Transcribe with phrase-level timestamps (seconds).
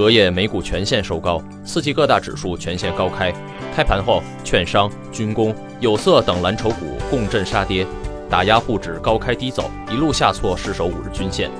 [0.00, 3.30] 隔夜美股全线收高，四季各大指数全线高开。
[3.76, 7.86] 开盘后，券商、军工、有色等蓝筹股共振杀跌，
[8.30, 11.50] 打压沪指高开低走，一路下挫失守五日均线。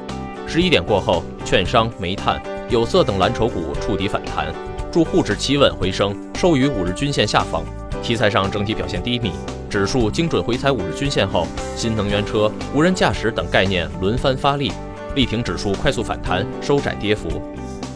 [0.47, 2.41] 十一点过后，券商、煤炭、
[2.71, 4.47] 有色等蓝筹股触底反弹，
[4.91, 7.63] 助沪指企稳回升，收于五日均线下方。
[8.03, 9.33] 题材上整体表现低迷，
[9.69, 11.47] 指数精准回踩五日均线后，
[11.77, 14.73] 新能源车、无人驾驶等概念轮番发力，
[15.15, 17.29] 力挺指数快速反弹，收窄跌幅。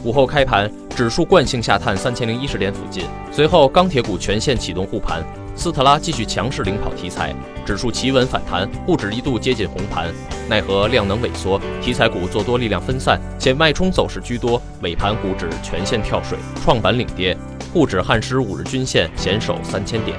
[0.05, 5.25] 午后开盘，指数惯性下探三千零一十点附近，随后钢铁股全线启动护盘，
[5.57, 10.13] 斯特拉继续强势领跑题材，指数企稳反弹，沪指一度接近红盘，
[10.47, 17.35] 奈何量能萎缩，题材股做多力量分散，且脉冲走势居多，尾盘股指全线跳水，创板领跌，
[17.73, 20.19] 沪指汉失五日均线，险守三千点。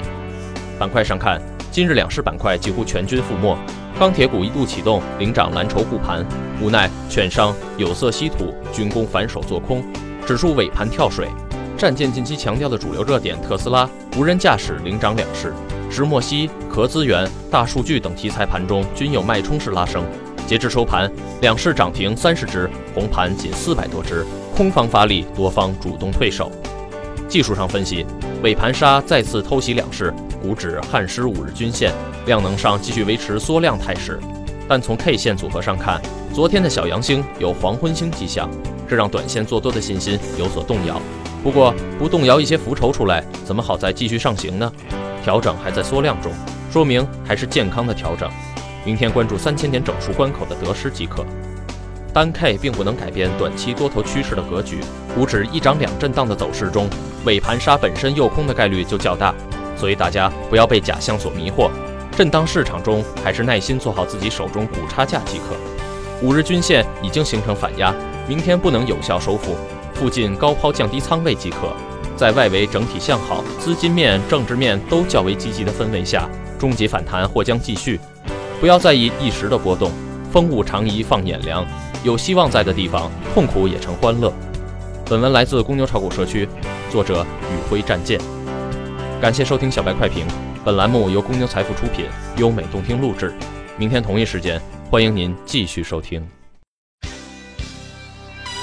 [0.80, 1.40] 板块上看，
[1.76, 3.54] 今日两市板块几乎全军覆没。
[3.98, 6.24] 钢铁股一度启动领涨蓝筹护盘，
[6.58, 9.84] 无奈券商、有色、稀土、军工反手做空，
[10.26, 11.28] 指数尾盘跳水。
[11.76, 15.52] 战舰近期强调的主流热点特斯拉、无人驾驶领涨两市，
[15.90, 20.02] 石墨烯、壳资源、大数据等题材盘中均有脉冲式拉升。
[20.46, 24.24] 截至收盘，两市涨停三十只，红盘仅四百多只，
[24.56, 26.50] 空方发力，多方主动退守。
[27.28, 28.06] 技术上分析，
[28.42, 31.92] 尾盘杀再次偷袭两市，股指汉失五日均线。
[32.26, 34.18] 量能上继续维持缩量态势，
[34.68, 36.00] 但从 K 线组合上看，
[36.32, 38.50] 昨天的小阳星有黄昏星迹象，
[38.88, 41.00] 这让短线做多的信心有所动摇。
[41.42, 44.72] 不过不动摇一些浮筹出来，怎么好再继续上行呢？
[45.22, 46.32] 调整还在缩量中，
[46.72, 48.28] 说明还是健康的调整。
[48.84, 51.24] 明天关注三千点整数关口的得失即可。
[52.12, 54.80] 单 K 并不能改变短期多头趋势的格局，
[55.14, 56.88] 股指一涨两震荡的走势中，
[57.26, 59.34] 尾盘杀本身诱空的概率就较大，
[59.76, 61.68] 所以大家不要被假象所迷惑。
[62.16, 65.56] 震荡市场中，还是耐心做好自己手中股差价即可。
[66.22, 67.92] 五日均线已经形成反压，
[68.28, 69.56] 明天不能有效收复，
[69.92, 71.72] 附近高抛降低仓位即可。
[72.16, 78.00] 在外围整体向好、资金面、政治面都较为积极的氛围下，终极反弹或将继续。
[78.60, 79.90] 不要在意一时的波动，
[80.32, 81.66] 风物长宜放眼量，
[82.04, 84.32] 有希望在的地方，痛苦也成欢乐。
[85.08, 86.48] 本文来自公牛炒股社区，
[86.90, 88.20] 作者宇辉战舰。
[89.20, 90.26] 感谢收听小白快评。
[90.64, 92.06] 本栏目由公牛财富出品，
[92.38, 93.32] 优美动听录制。
[93.78, 96.26] 明天同一时间，欢迎您继续收听。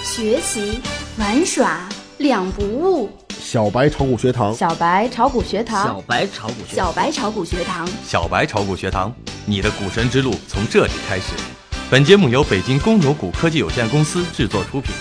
[0.04, 0.81] 学习
[1.18, 1.88] 玩耍
[2.18, 3.10] 两不误。
[3.30, 9.16] 小白炒股学堂，小白炒股学堂，小白炒股学，小白炒股学堂，小白炒股学堂，
[9.46, 11.31] 你的股神之路从这里开始。
[11.90, 14.94] 本节目由北京公牛股科技有限公司制作出品。